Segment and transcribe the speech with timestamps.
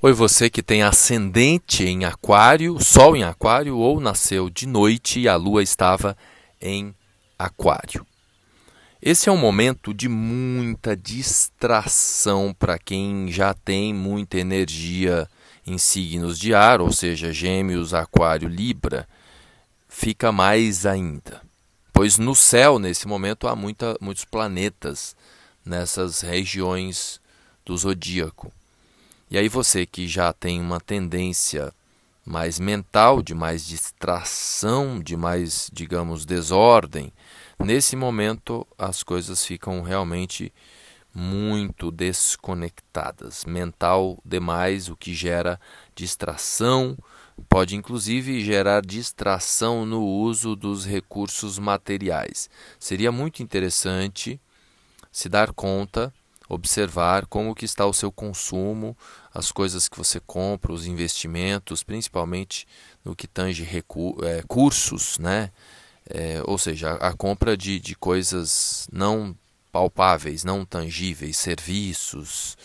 [0.00, 5.28] Oi, você que tem ascendente em Aquário, Sol em Aquário ou nasceu de noite e
[5.28, 6.16] a Lua estava
[6.60, 6.94] em
[7.36, 8.06] Aquário.
[9.02, 15.28] Esse é um momento de muita distração para quem já tem muita energia
[15.66, 19.04] em signos de ar, ou seja, Gêmeos, Aquário, Libra,
[19.88, 21.42] fica mais ainda.
[21.92, 25.16] Pois no céu, nesse momento, há muita, muitos planetas
[25.64, 27.20] nessas regiões
[27.66, 28.52] do zodíaco.
[29.30, 31.72] E aí você que já tem uma tendência
[32.24, 37.12] mais mental, de mais distração, de mais, digamos, desordem,
[37.58, 40.52] nesse momento as coisas ficam realmente
[41.14, 43.44] muito desconectadas.
[43.44, 45.60] Mental demais, o que gera
[45.94, 46.96] distração,
[47.48, 52.48] pode inclusive gerar distração no uso dos recursos materiais.
[52.78, 54.40] Seria muito interessante
[55.10, 56.12] se dar conta
[56.48, 58.96] observar como que está o seu consumo,
[59.34, 62.66] as coisas que você compra, os investimentos, principalmente
[63.04, 65.50] no que tange é, cursos, né?
[66.08, 69.36] É, ou seja, a, a compra de, de coisas não
[69.70, 72.56] palpáveis, não tangíveis, serviços,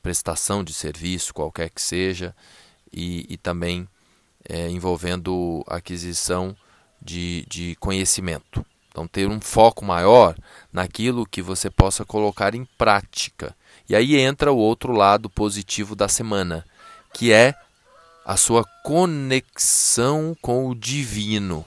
[0.00, 2.34] prestação de serviço, qualquer que seja,
[2.92, 3.88] e, e também
[4.48, 6.56] é, envolvendo aquisição
[7.00, 8.64] de, de conhecimento.
[8.92, 10.36] Então, ter um foco maior
[10.70, 13.56] naquilo que você possa colocar em prática.
[13.88, 16.62] E aí entra o outro lado positivo da semana,
[17.10, 17.54] que é
[18.24, 21.64] a sua conexão com o divino,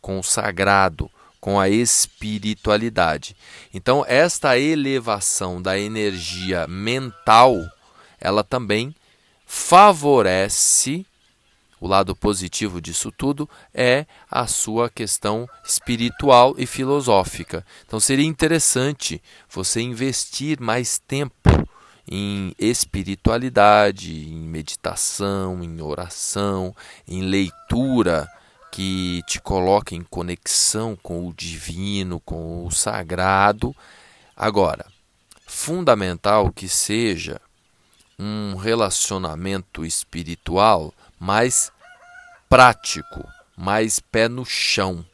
[0.00, 3.36] com o sagrado, com a espiritualidade.
[3.74, 7.56] Então, esta elevação da energia mental,
[8.18, 8.94] ela também
[9.44, 11.04] favorece
[11.82, 17.66] o lado positivo disso tudo é a sua questão espiritual e filosófica.
[17.84, 21.50] Então seria interessante você investir mais tempo
[22.08, 26.72] em espiritualidade, em meditação, em oração,
[27.08, 28.28] em leitura
[28.70, 33.74] que te coloque em conexão com o divino, com o sagrado.
[34.36, 34.86] Agora,
[35.48, 37.40] fundamental que seja
[38.16, 41.70] um relacionamento espiritual mais
[42.48, 43.24] prático,
[43.56, 45.06] mais pé no chão.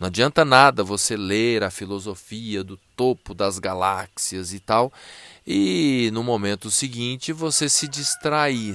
[0.00, 4.90] Não adianta nada você ler a filosofia do topo das galáxias e tal,
[5.46, 8.74] e no momento seguinte você se distrair.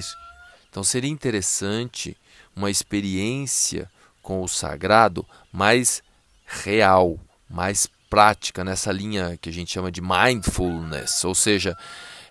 [0.70, 2.16] Então seria interessante
[2.54, 3.90] uma experiência
[4.22, 6.04] com o sagrado mais
[6.46, 11.76] real, mais prática, nessa linha que a gente chama de mindfulness, ou seja,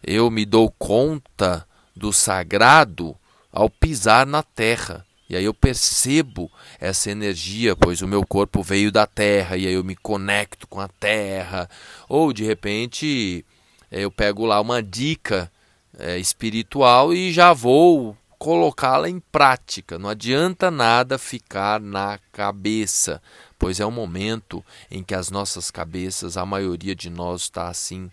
[0.01, 3.18] eu me dou conta do sagrado
[3.51, 5.05] ao pisar na terra.
[5.29, 9.73] E aí eu percebo essa energia, pois o meu corpo veio da terra e aí
[9.73, 11.69] eu me conecto com a terra.
[12.07, 13.45] Ou de repente
[13.91, 15.51] eh, eu pego lá uma dica
[15.97, 19.99] é, espiritual e já vou colocá-la em prática.
[19.99, 23.21] Não adianta nada ficar na cabeça,
[23.59, 28.09] pois é um momento em que as nossas cabeças, a maioria de nós está assim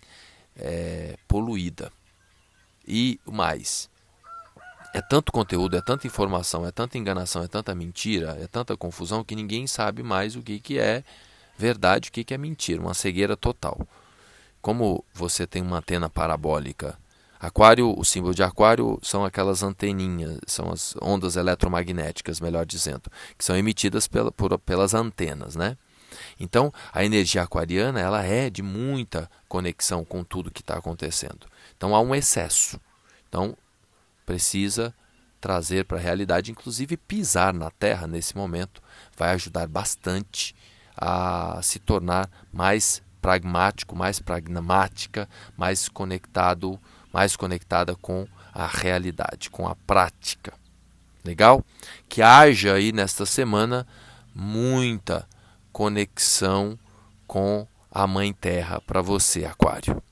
[0.57, 1.93] é, poluída.
[2.87, 3.89] E mais,
[4.93, 9.25] é tanto conteúdo, é tanta informação, é tanta enganação, é tanta mentira, é tanta confusão
[9.25, 11.05] que ninguém sabe mais o que, que é
[11.57, 13.87] verdade, o que, que é mentira, uma cegueira total.
[14.61, 16.99] Como você tem uma antena parabólica,
[17.39, 23.45] aquário, o símbolo de aquário são aquelas anteninhas, são as ondas eletromagnéticas, melhor dizendo, que
[23.45, 25.77] são emitidas pela, por, pelas antenas, né?
[26.39, 31.47] Então, a energia aquariana ela é de muita conexão com tudo que está acontecendo.
[31.77, 32.81] Então, há um excesso.
[33.29, 33.57] Então,
[34.27, 34.93] precisa
[35.41, 38.83] trazer para a realidade, inclusive pisar na terra nesse momento,
[39.17, 40.55] vai ajudar bastante
[40.97, 46.79] a se tornar mais pragmático, mais pragmática, mais conectado,
[47.13, 50.53] mais conectada com a realidade, com a prática.
[51.25, 51.65] Legal?
[52.09, 53.87] Que haja aí nesta semana
[54.35, 55.29] muita
[55.73, 56.79] conexão
[57.27, 60.03] com a Mãe Terra para você, Aquário.